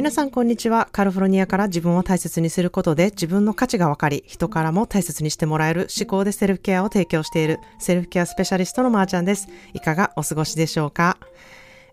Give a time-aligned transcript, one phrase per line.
[0.00, 0.88] 皆さんこんにちは。
[0.92, 9.48] カルフォルニアから自分を大切にすることで自分の価値が分かり、人からも大切にしてもらえる思考でセルフケアを提供しているセルフケアスペシャリストのまーちゃんです。
[9.74, 11.18] いかがお過ごしでしょうか？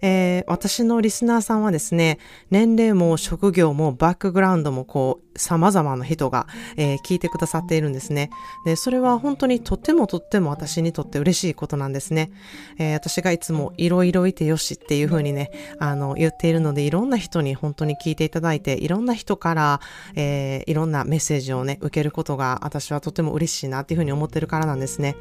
[0.02, 2.20] えー、私のリスナーさんはですね、
[2.50, 8.30] 年齢も職業もバックグラウンドもこう、様々な人が、えー、聞いてくださっているんですね。
[8.66, 12.32] で、それは本当にとってもとっても私にとって嬉しいことなんですね。
[12.80, 19.82] えー、私がいつもいろいろいてよしっていうふうにね、あの、言っているので、いろんな人に本当に聞いていただいて、いろんな人から、
[20.16, 25.16] えー、いろんなメッセージをね、受けることが私はとても嬉しいなっていうふうに思ってるからなんですね。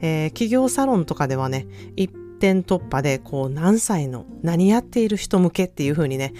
[0.00, 2.10] えー、企業サロンとかではね、一
[2.42, 6.32] 点突破で、こう、何歳の、何やっている人向けっていう風にね、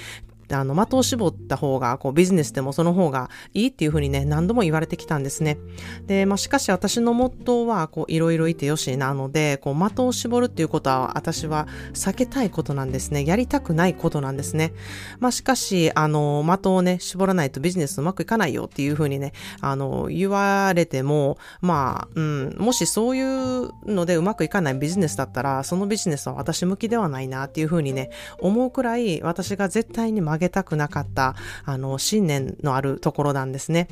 [0.57, 5.59] あの、的を絞った方が、こう、ビジネスでもその方がいいっていうふうにね、何度も言われてきたんですね。
[6.07, 13.25] で、まあ、しかし私のモットーは、こう、いろいろいてよしなので、こう、的を絞るっていうことは、私は避けたいことなんですね。
[13.25, 14.73] やりたくないことなんですね。
[15.21, 33.89] まあ、しかし、あの、的をね、絞らないとビジネスうまくいかないよっていうふうにね、あの、言われても、まあ、うん、もしそういうのでうまくいかないビジネスだったら、そのビジネスは私向きではないなっていうふうにね、思うくらい、私が絶対に曲げたくなかった、あの、信念のあるところなんですね。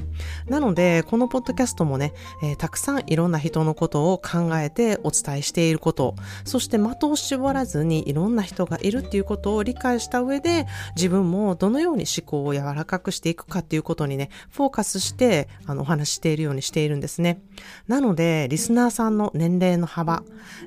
[0.48, 2.12] なので、このポッドキャストもね、
[2.42, 17.42] えー、たくさんいろんな人のことを考えてお伝えしていること、そして的を絞らずにいろんな人がいるっていうことを理解した上で、自分もどのように思考を柔らかくしていくかっていうことにね、フォーカスして、あの、お話しているようにしているんですね。
[17.88, 20.22] なので、リスナーさんの年齢の幅、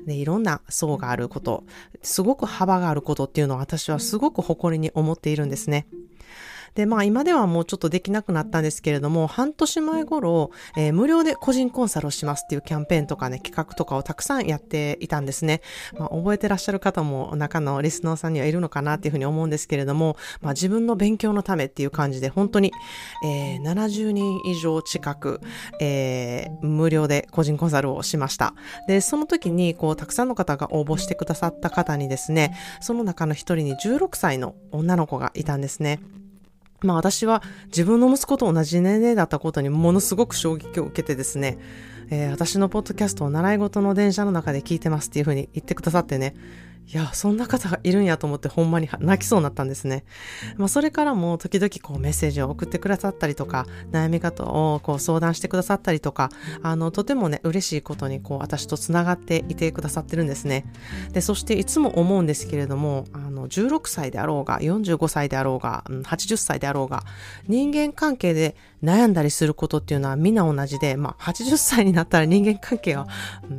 [0.06, 1.64] ね、いろんな層があること、
[2.02, 5.86] すごく幅があることっていうのは私はすごく誇りに思っているんですね。
[6.74, 15.60] で、まあ今ではもうちょっとできなくなったんですけれども、半年前頃、えー、無料で個人コンサルをしますっていうキャンペーンとかね、企画とかをたくさんやっていたんですね。
[15.98, 22.72] まあ覚えてらっしゃる方も中のリスナーさんにはいるのかなっていうふうに思うんですけれども、まあ自分の勉強のためっていう感じで本当に、
[23.24, 25.40] えー、70人以上近く、
[25.80, 28.54] えー、無料で個人コンサルをしました。
[28.88, 36.00] で、その時にこうたくさんの方が応募してくださった方にですね、その中の一人に16歳の女の子がいたんですね。
[36.84, 41.58] まあ私は自分の息子と同じ年齢だったことにものすごく衝撃を受けてですね、
[42.10, 46.34] えー、私のポッドキャストを習い事の電車の中で聞いてますっていうふうに言ってくださってね、
[46.86, 50.04] いや、そんな方がいるんやと思ってほんまに泣きそうになったんですね。
[50.56, 56.30] まあ、それからも時々こうメッセージを送ってくださったりとか、悩み方をこう相談してくださったりとか、
[56.62, 60.66] あの、とてもね、嬉しいことにこう私と繋がっていてくださってるんですね。
[61.12, 67.04] で、そしていつも思うんですけれども、あの、16歳であろうが、45歳であろうが、80歳であろうが、
[67.48, 73.08] 人間関係で悩んだりすることっていうのはみんな同じで、まあ、80歳になったら人間関係は、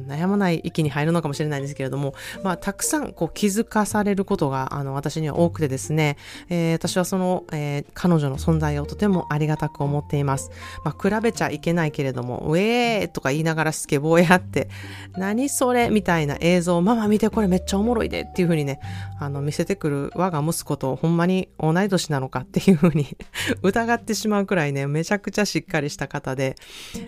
[0.08, 2.14] 悩まない域に入るのかもしれないんですけれども、
[2.44, 6.18] まあ、たくさんこう気づかされることが、あの、私には多くてですね、
[6.50, 10.52] えー、私はその、えー、彼女の存在をとてもありがたく思っています。
[10.84, 14.70] まあ、比べちゃいけないけれども、ウェーとか言いながらスケボーやって、
[15.18, 18.80] 何それみたいな映像、ママ見てこれめっちゃおもろいでっていうふうにね、
[19.20, 23.18] あの、見せてくる我が息子とほんまに同い年なのかっていうふうに
[23.64, 26.56] 疑ってしまうくらいね、めちゃゃくちゃしっかりした方で、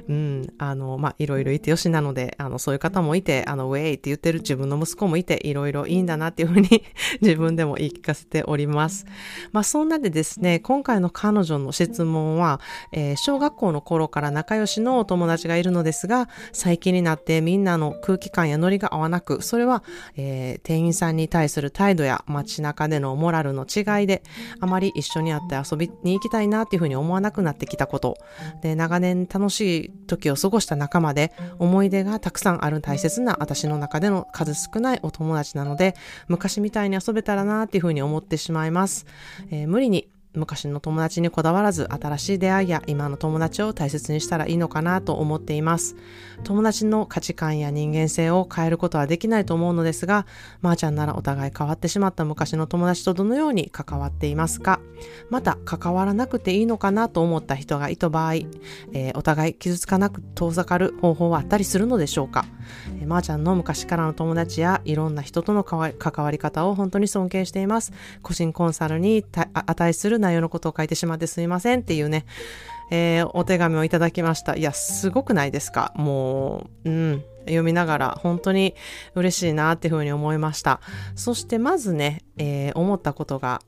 [0.08, 6.84] うん、あの、まあ、いろいろいてよしなので、あの、そういう方もいて、あの、ウェイって言ってる自分の息子もいて、いろいろいいんだなっていうふうに
[7.22, 9.06] 自分でも言い聞かせております。
[9.52, 12.60] まあ、そんなでですね、今回の彼女の質問は、
[12.92, 19.84] えー、小学校の頃から仲良しのお友達がいるのですが、最近になってみんなの空気感やノリが合わなく、それは、
[20.16, 24.24] えー、店員さんに対する態度や街中でのモラルの違いで、
[24.60, 28.18] あまり一緒に会って遊びに行きたいなっていうふうに思わなくなってきたこと、こと
[28.62, 35.96] で、長年楽しい時を過ごした仲間で、思い出がたくさんある大切な私の中での数少ないお友達なので、
[36.28, 39.06] 昔みたいに遊べたらなっていうふうに思ってしまいます。
[39.52, 45.96] えー、無理に昔の友達にこだわらず新しい出会いや今の友達を大切にしたらいいのかなと思っています。
[46.44, 50.26] 友達の価値観や人間性を変えることはできないと思うのですが、
[50.62, 54.80] まー、あ、ちゃんならお互い変わってしまった昔の友達とどのように関わっていますか？
[55.30, 62.46] また関わらなくていいのかなと思った人がいた場合、えー、お互い傷つかなく遠ざかる方法はあったりするのでしょうか、
[63.02, 67.92] え、まー、あ、ちゃんの昔からの友達やいろんな人との関わり方を本当に尊敬しています。
[68.22, 69.24] 個人コンサルに
[69.54, 72.26] 値する内容のことを書いてしまってすいませんっていうね、
[72.92, 74.56] えー、お手紙をいただきました。
[74.56, 75.94] いや、すごくないですか？
[75.96, 77.24] もう、うん。
[77.46, 78.76] 読みながら本当に
[79.16, 80.82] 嬉しいなっていうふうに思いました。
[81.16, 83.62] そしてまずね、えー、思ったことが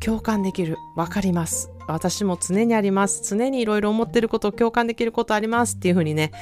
[0.00, 0.78] 共感できる。
[0.96, 1.70] わかります。
[1.86, 3.22] 私も常にあります。
[3.28, 6.32] 常にいろいろ思ってることを共感できることありますっていうふうにね、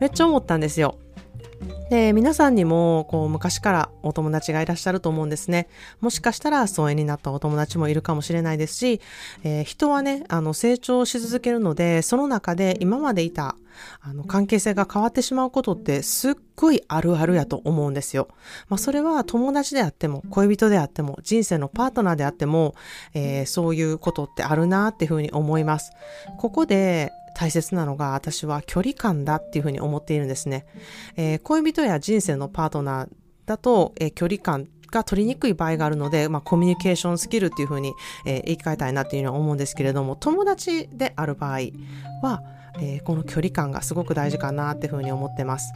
[0.00, 0.96] めっちゃ思ったんですよ。
[1.92, 5.68] で、皆さんにも、こう、昔からお友達がいらっしゃると思うんですね。
[6.00, 9.00] もしかしたら、疎遠になったお友達もいるかもしれないですし、
[9.44, 13.56] えー、人はね、あの、成長し続けるので、その中で今までいた、
[14.00, 18.28] あの、関係性が変わってしまうことってすっごいあるあるやと思うんですよ。
[18.70, 22.74] まあ、それは友達であっても、恋人であっても、人生のパートナーであっても、
[23.12, 25.92] えー、そういうことってあるなっていうふうに思います。
[26.38, 30.66] ここで、大切なのが私は距離感だっていうふうに思っているんですね。
[31.16, 33.08] えー、恋人や人生のパートナー
[33.46, 37.94] だと、えー、距離感が取りにくい場合があるので、まあ、コミュニケーションスキルっていうふうに、
[38.26, 41.60] えー、言い換えたいなっていうのは思うんですけれども、友達である場合
[42.22, 42.42] は、
[42.80, 45.72] えー、この距離感がすごく大事かなっていうふうに思ってます。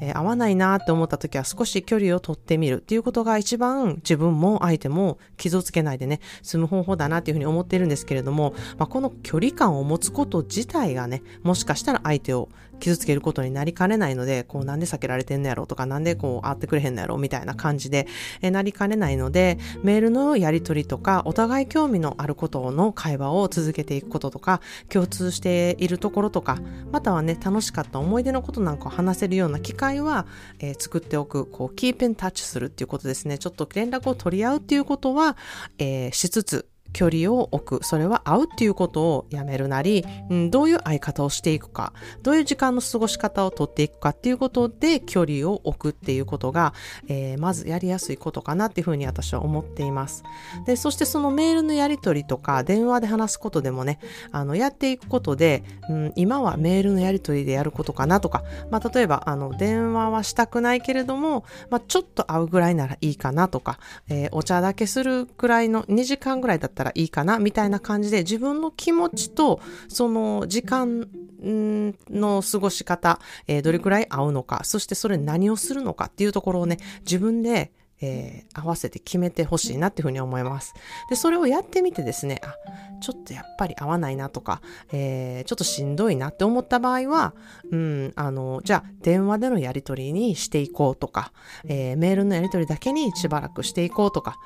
[0.00, 12.48] えー、合わないなって思った時は少し距離を取ってみるっていうことが一番自分も相手も傷つけないでね、済む方法だなっていうふうに思ってるんですけれども、まあ、この距離感を持つこと自体がね、もしかしたら相手を
[12.80, 18.08] 傷つけることになりかねないので、こうなんで避けられてんのやろとか、なんでこう会ってくれへんのやろみたいな感じで、
[18.42, 26.58] えなりかねないので、メールのやり取りとか、お互い興味のあることの会話を続けていくこととか、共通しているところとか、
[26.90, 30.26] またはね、楽しかった思い出のことなんかを話せるような機会は、
[30.58, 33.38] えー、作っておく、こう、キープンタッチするっていうことですね。
[33.38, 35.36] ちょっと連絡を取り合うっていうことは、
[35.78, 37.84] えー、しつつ、距離を置く。
[37.84, 41.92] それは会うっていうことをやめるなり、うん、どういう会い方をしていくか、
[42.22, 46.74] どういう時間の過ごし方をとっていくかっていうことで距離を置くっていうことが、
[47.08, 50.22] えー、まずやりやすいことかなっていうふうに私は思っています。
[50.66, 53.98] で、そしてそのメールのやり取りとか電話で話すことでもね、
[54.32, 63.78] あの、やっていくことで、うん、今はメールのやり取りでやることかなとか、まあ、例えば、あの、電話はしたくないけれども、まあ、ちょっと会うぐらいならいいかなとか、
[64.08, 71.08] えー、お茶だけするくらいの2時間ぐらいだったらたらいいかなみたいな感じで自分の気持ちとその時間
[71.42, 80.74] の過ごし方、えー、どれくらい合うのか、そしてそれ何をするのかっていうところをね、自分でえー、合わせて決めてほしいなっていうふうに思います。
[81.08, 82.54] で、それをやってみてですね、あ、
[83.00, 84.60] ちょっとやっぱり合わないなとか、
[84.92, 87.34] えー、ちょっとしんどいなって思った場合は、
[87.70, 91.32] うん、あの、じゃあ電話でのやり取りにしていこうとか、
[91.64, 94.36] えー、メールのやり取りだけにしばらくしていこうとか、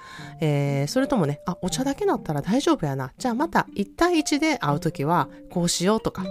[0.40, 3.12] え、それともね、あ、お茶だけだったら大丈夫やな。
[3.18, 6.24] じゃあまた1対1で会うときはこうしようとか、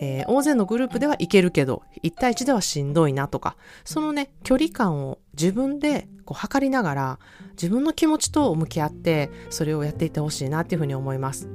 [0.00, 7.18] え、大勢のグループではいけるけど、1対1ではしんどいなとか、そのね、距離感を自分でこう測りながら
[7.52, 11.48] 自分の気持ちと向き合ってそれをやっていってほしいなっていうふうに思います。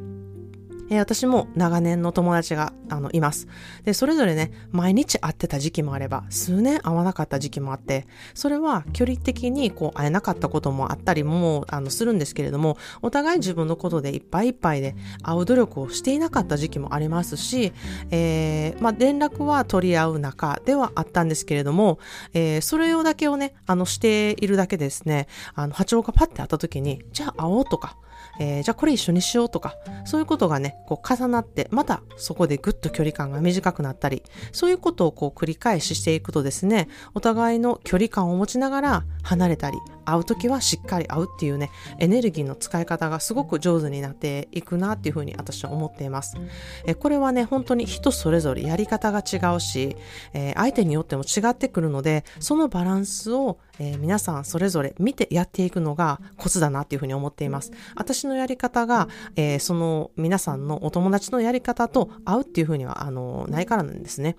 [0.91, 3.47] えー、私も長年の友達があのいます。
[3.85, 17.71] で、それぞれね、毎日会ってた時期もあれば、数年会わなかった時期もあって、それは距離的にこう会えなかったこともあったりもあのするんですけれども、お互い自分のことでいっぱいいっぱいで会う努力をしていなかった時期もありますし、
[18.11, 21.99] えー、まあ、連絡は取り合う中ではあったんですけれども、
[22.33, 27.95] えー、それをだけをね、あのしているだけですね、あの波長がパッて会った時に、じゃあ会おうとか、
[28.39, 29.75] えー、じゃあこれ一緒にしようとか、
[30.05, 46.37] そういうことがね、こう重なって、またそこでぐっと距離感が短くなったり、そういうことをこう繰り返ししていくとですね、お互いの距離感を持ちながら離れたり、会う時はしっかり会うっていうね、エネルギーの使い方がすごく上手になっていくなっていうふうに私は思っています。
[46.85, 49.95] えこれはね、本当に人それぞれやり方が違うし、
[50.33, 57.71] えー、相手によっても違ってくるので、そのバランスを、えー、皆さんそれぞれ見てやっていくのがコツだなっていうふうに思っています。
[57.95, 64.35] 私のやり方が、えー、その皆さんのお友達のやり方と合うっていうふうには、あの、ないからなんですね。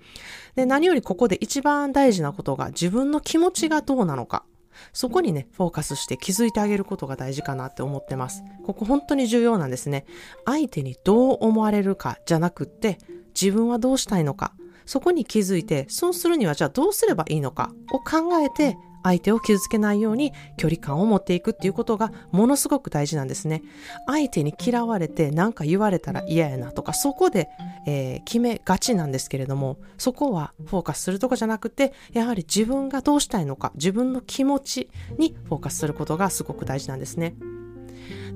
[0.55, 4.43] で、何よりここで一番大事なことが自分の気持ちがどうなのか。
[4.91, 8.43] そこにね、フォーカスして気づいてあげることが大事かなって思ってます。
[8.65, 10.05] ここ本当に重要なんですね。
[10.45, 12.97] 相手にどう思われるかじゃなくって、
[13.39, 14.53] 自分はどうしたいのか。
[14.85, 23.61] そこに気づいて、そうするにはじゃあどうすればいいのかを考えて相手を傷つけないように距離感を持っていくっていうことがものすごく大事なんですね。
[24.07, 27.49] 相手に嫌われて何か言われたら嫌やなとかそこで、
[27.85, 37.35] えー、決めがちなんですけれどもそこはフォーカスするとかじゃなくてやはり自分がどうしたいのか自分の気持ちにフォーカスすることがすごく大事なんですね。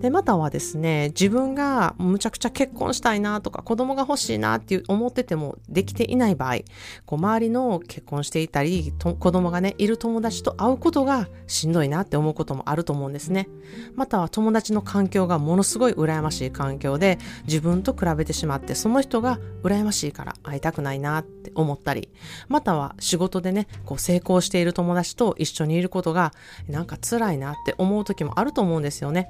[0.02, 6.58] で、またはですね、自分がむちゃくちゃ結婚したいなとか子供が欲しいなって思っててもできていない場合、
[7.06, 13.50] こう周りの結婚していたり、子供がね、いる友達と会うことがしんどいなって思うこともあると思うんですね。
[13.96, 22.10] または友達の環境がものすごい羨ましい環境で自分と比べてしまってその人が羨ましいから会いたくないなって思ったり、
[22.48, 26.34] または仕事でね、こう成功している友達と一緒にいることが
[26.68, 29.30] なんか辛いなって思う時もあると思うんですよね。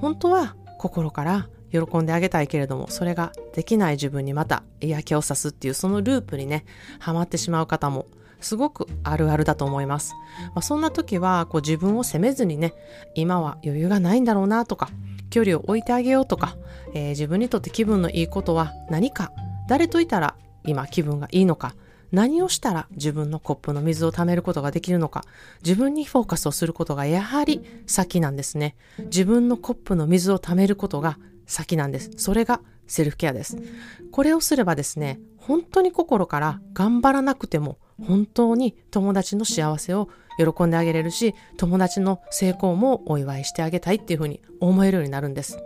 [0.00, 6.64] 本当は心から喜んであげたいけれども、それができない自分にまた嫌気をさすっていうそのループにね、
[6.98, 8.06] ハマってしまう方も
[8.40, 10.12] すごくあるあるだと思います。
[10.54, 12.74] まあ、そんな時はこう自分を責めずにね、
[13.14, 14.90] 今は余裕がないんだろうなとか、
[15.30, 16.56] 距離を置いてあげようとか、
[16.94, 19.32] えー、自分にとって気分のいいことは何か、
[19.68, 21.74] 誰といたら今気分がいいのか、
[22.12, 25.24] 何をしたら自分のコップの水を貯めることができるのか、
[25.64, 28.76] 自分にフォーカスをすることがやはり先なんですね。
[28.98, 32.10] 自分のコップの水を貯めることが先なんです。
[32.16, 33.56] それがセルフケアです。
[34.10, 45.58] これをすればですね、本当に心から頑張らなくても本当に友達の幸せを喜んであげれるし、友達の成功もお祝いしてあげたいっていうふうに思えるようになるんです。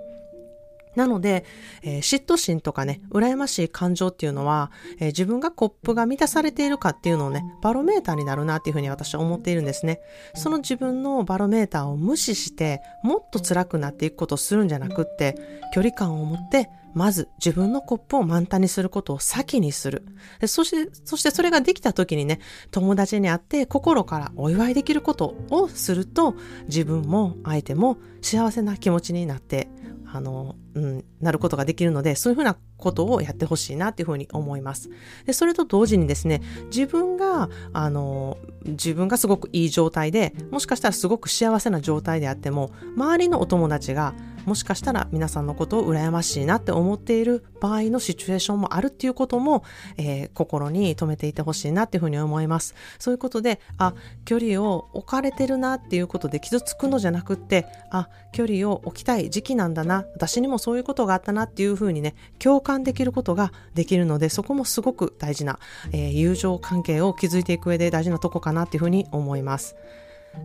[0.97, 1.45] なので、
[1.83, 10.01] えー、嫉妬心とかね、羨ましい感情っていうのは、えー、自分がコップが満たされているかっていうのをね、バロメーターになるなっていうふうに私は思っているんですね。
[10.35, 15.37] その自分のバロメーターを無視して、もっと辛くなっていくことをするんじゃなくって、
[15.75, 20.07] 距離感を持って、まず自分のコップを満タンにすることを先にする。
[20.47, 26.37] そして、そしてそれができた時にね、友達に会って心からお祝いできることをすると、
[26.69, 29.69] 自分も相手も幸せな気持ちになって
[30.17, 34.91] あの、うん、なることができるので、そういうふうなことをやってほしいなっていうふうに思います。
[35.25, 44.15] で、それと同時にですね、自分が、あの、自分がすごくいい状態で、もしかしたらすごく幸せな状態であっても、周りのお友達が、
[44.47, 49.65] もしかしたら皆さんのことを羨ましいなって思っている場合のシチュエーションもあるっていうことも、
[49.97, 52.77] えー、心に留めていてほしいなっていうふうに思います。
[53.01, 65.61] そういうことで、あ、距離を置かれてるなっていうことで傷つくのじゃなくって、あ、距離を置きたい時期なんだな、私にもそういうことがあったなっていうふうにね、共感できることができるので、そこもすごく大事な、
[65.93, 69.77] えー、友情関係を築いていく上で大事なとこかなっていうふうに思います。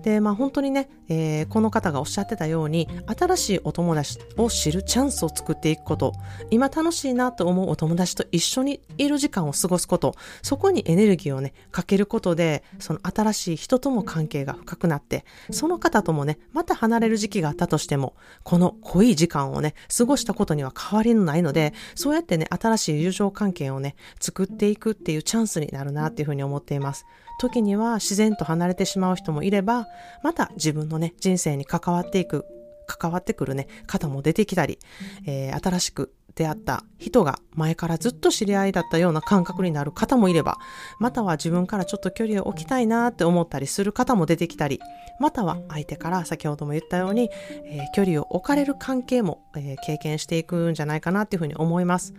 [0.03, 6.13] で、まあ本当にね、えー、この方がおっしゃってたように、新しいお友達を知るチャンスを作っていくこと、
[6.49, 27.05] 今楽しいなと思うお友達と一緒にいる時間を過ごすこと、そこにエネルギーをね、かけることで、その新しい人とも関係が深くなって、その方ともね、また離れる時期があったとしても、この濃い時間をね、過ごしたことには変わりのないので、そうやってね、新しい友情関係をね、作っていくっていうチャンスになるなっていうふうに思っています。
[27.41, 29.87] 時には自然と離れてしまう人もいれば、
[30.21, 32.45] また自分のね、人生に関わっていく、
[32.85, 34.77] 関わってくるね、方も出てきたり、
[35.25, 40.59] えー、新しく出会った人が前からずっと知り合いだったような感覚になる方もいれば、
[40.99, 44.79] または自分からちょっと距離を置きたいなって思ったりする方も出てきたり、
[45.19, 47.31] または相手から先ほども言ったように、
[47.65, 52.13] えー、距離を置かれる関係も、えー、経験していくんじゃないかなっていうふうに思います。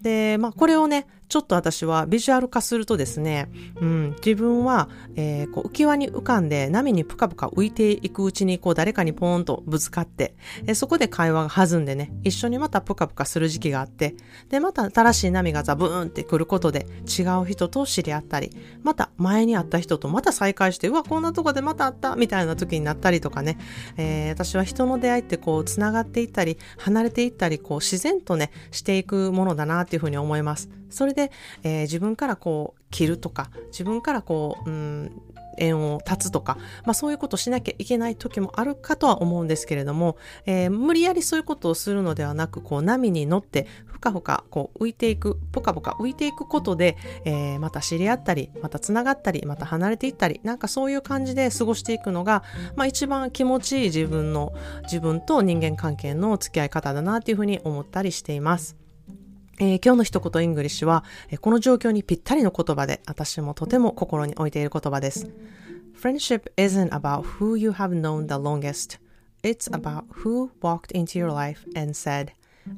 [0.00, 3.48] で、まあこれをね、ちょっと私はビジュアル化するとですね、
[3.80, 10.34] うん、自分は、えー、こう浮き輪に浮かんで波にぷかぷか浮いていくうちにこう誰かにポーンとぶつかって、
[10.66, 14.14] えー、そこで会話が弾んでね、一緒にまたぷかぷかする時期があって、
[14.48, 18.50] で、また新しい波がザブーンって来ることで違う人と知り合ったり、
[18.82, 23.58] また前に会った人とまた再会して、うわ、こんなとこでまた会ったみたいな時になったりとかね、
[23.96, 30.68] えー、私は人の出会いってこう繋がっていったり、離れていったり、こう自然とね、していくものだなっていうふうに思います。
[30.88, 31.32] それで、
[31.64, 35.22] えー、自分からこう切るとか自分からこう、うん、
[35.58, 52.42] 縁を断つとか、まあそういうことをしなきゃいけない時もあるかとは思うんですけれども、えー、無理やりそういうことをするのではなく、こう波に乗ってぷかぷかこう浮いていく、ぷかぷか浮いていくことで、えー、また知り合ったり、また繋がったり、また離れていったり、なんかそういう感じで過ごしていくのが、
[52.76, 54.52] まあ一番気持ちいい自分の、
[54.84, 58.85] 自分と人間関係の付き合い方だなっていうふうに思ったりしています。
[59.58, 65.28] えー、今日の一言イングリッシュは、えー、この状況にぴったりの言葉で、私もとても心に置いている言葉です。
[65.98, 68.98] Friendship isn't about who you have known the longest.
[69.42, 72.32] It's about who walked into your life and said,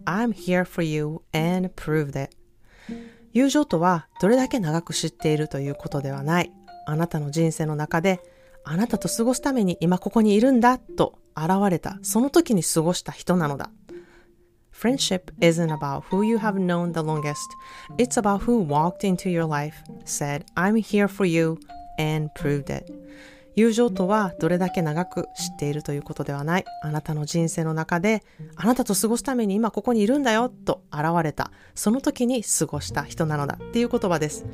[0.04, 2.36] I'm here for you and proved it.
[3.32, 6.52] 友情とはどれだけ長く知っているということではない。
[6.86, 8.20] あなたの人生の中で、
[8.64, 13.70] あなたと過ごすために今ここにいるんだと現れた、その時に過ごした人なのだ。
[14.78, 17.50] Friendship isn't about who you have known the longest.
[17.98, 21.58] It's about who walked into your life, said, I'm here for you,
[21.98, 22.86] and proved it.
[23.56, 26.64] 友情とはどれだけ長く知っているということではない。
[26.84, 28.22] あなたの人生の中で、
[28.54, 31.50] あなたと過ごすために今ここにいるんだよと現れた。
[31.74, 34.46] その時に過ごした人なのだっていう言葉です。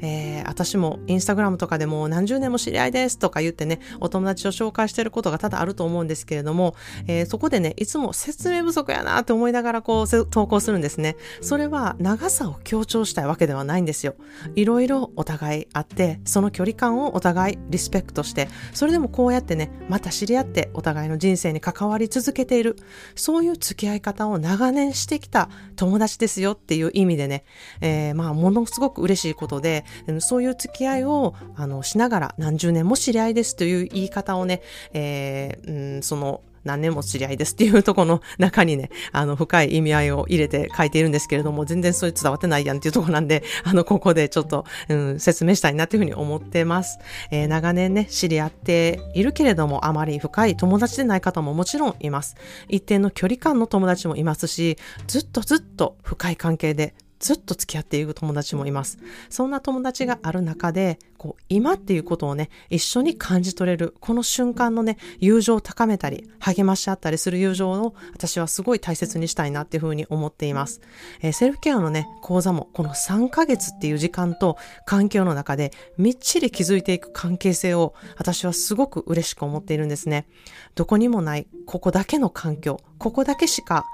[0.00, 6.74] えー、私もインスタグラムとかでも何十年も知り合いですとか言ってね、お友達を紹介していることが多々あると思うんですけれども、
[7.06, 11.16] えー、そこでね、いつも説明不足やなって思いながらこう投稿するんですね。
[11.40, 14.14] それは長さを強調したいわけではないんですよ。
[14.54, 22.76] いろいろお互いあって、その距離感をお互いリスペクトして、それでもこうやってね、また知り合ってお互いの人生に関わり続けている、
[23.14, 27.44] そういう付き合い方を長年してきた友達ですよっていう意味でね、
[27.80, 29.84] えー、まあ、ものすごく嬉しいことで、
[30.20, 46.98] そういう付き合いをあのしながら何十年も知り合いですという言い方をね、えー、うん、その何年も知り合いですっていうところの 中にね、あの、深い意味合いを入れて書いているんですけれども、全然それ伝わってないやんっていうところなんで、あの、ここでちょっと、うん、説明したいなっていうふうに思ってます。
[47.30, 52.36] えー、長年ね、知り合っているけれども、あまり深い友達でない方ももちろんいます。
[52.68, 58.98] 一定の距離感の友達もいますし、ずっとずっと深い関係でずっと付き合っている友達もいます。
[59.28, 70.80] そんな友達がある中で、こう、今っていうことをね、一緒に感じ取れる、この瞬間のね、友情を高めたり、励まし合ったりする友情を私はすごい大切にしたいなっていうふうに思っています。
[71.20, 80.26] えー、セルフケアのね、講座もこの3ヶ月っていう時間と環境の中でみっちり築いていく関係性を私はすごく嬉しく思っているんですね。
[80.74, 83.84] どこにもない、ここだけの環境、ここだけしか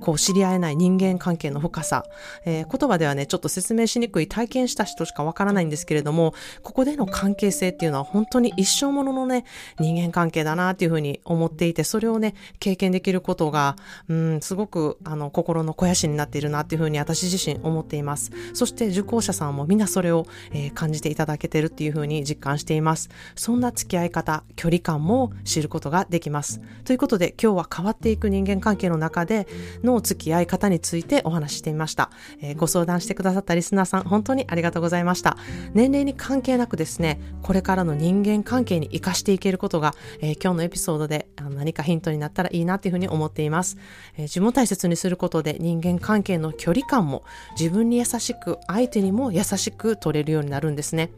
[0.00, 2.04] こう知り合えない人間関係の深さ、
[2.44, 9.44] えー、言葉ではね、ちょっと説明しにくい体験した人しかわからないんですけれども、ここでの関係性っていうのは本当に一生もののね、
[9.78, 13.76] 人間関係だなっていうふうに思っていて、それをね、経験できることが、
[14.08, 18.30] うん、すごく、あの、心の肥やしになっているなっていうふうに私自身思っています。
[18.54, 23.08] そして受講者さんもみんなそれを、えー、感じていただけてるっていうふうに実感しています。
[23.34, 26.60] そんな付き合い方、距離感も知ることができます。
[26.84, 29.46] ということで、今日は変わっていく人間関係の中で
[29.88, 35.36] の付き合い方についてお話ししてみました、えー、ご相談してくださったリスナーさん、本当にありがとうございました。
[35.74, 43.78] 年齢に関係なくですね、これからの人間関係に活かしていけることが、えー、今日のエピソードで何かヒントになったらいいなというふうに思っています。
[44.14, 47.24] えー、自分を大切にすることで人間関係の距離感も
[47.58, 51.10] 自分に優しく、相手にも優しく取れるようになるんですね。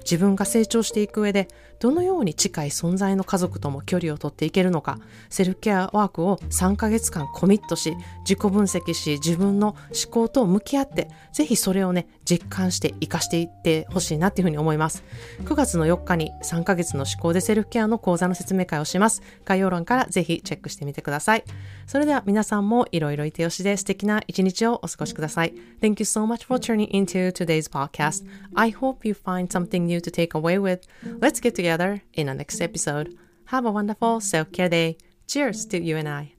[0.00, 1.48] 自分が成長していく上で
[1.80, 15.02] どのように近い存在の家族とも距離をとっていけるのかセルフケアワークを3ヶ月間コミットし自己分析し自分の思考と向き合ってぜひそれをね実感して活かしていってほしいなっていうふうに思います。
[15.44, 19.22] 9月の4日に3ヶ月の思考でセルフケアの講座の説明会をします。
[19.44, 21.44] 概要欄からぜひチェックしてみてください。
[21.86, 25.54] それでは皆さんもいろいろいてよしで素敵な一日をお過ごしください。
[25.80, 28.26] Thank you so much for tuning into today's podcast.
[28.54, 30.80] I hope you find something new to take away with.
[31.20, 31.67] Let's get together.
[31.68, 33.14] Together in the next episode.
[33.52, 34.96] Have a wonderful self care day.
[35.26, 36.32] Cheers to you and I.